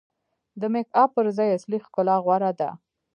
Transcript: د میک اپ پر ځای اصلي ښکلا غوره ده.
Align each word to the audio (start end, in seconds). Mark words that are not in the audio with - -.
د 0.59 0.61
میک 0.73 0.87
اپ 1.01 1.09
پر 1.15 1.25
ځای 1.37 1.49
اصلي 1.57 1.79
ښکلا 1.85 2.15
غوره 2.25 2.51
ده. 2.59 2.69